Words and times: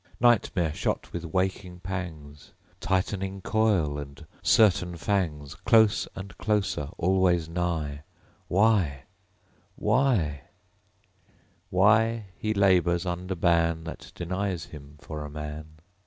Nightmare 0.19 0.73
shot 0.73 1.13
with 1.13 1.25
waking 1.25 1.79
pangs; 1.79 2.53
Tightening 2.79 3.39
coil, 3.39 3.99
and 3.99 4.25
certain 4.41 4.97
fangs, 4.97 5.53
Close 5.53 6.07
and 6.15 6.35
closer, 6.39 6.89
always 6.97 7.47
nigh...... 7.47 8.01
Why?... 8.47 9.03
Why? 9.75 10.41
Why 11.69 12.25
he 12.35 12.51
labors 12.51 13.05
under 13.05 13.35
ban 13.35 13.83
That 13.83 14.11
denies 14.15 14.65
him 14.65 14.95
for 14.99 15.23
a 15.23 15.29
man. 15.29 15.67